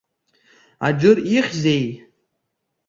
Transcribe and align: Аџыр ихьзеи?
Аџыр 0.87 1.17
ихьзеи? 1.35 1.85